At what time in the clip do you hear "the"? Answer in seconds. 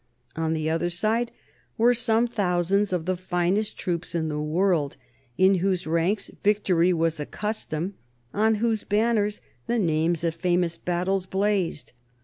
0.53-0.67, 3.05-3.15, 4.29-4.41, 9.67-9.77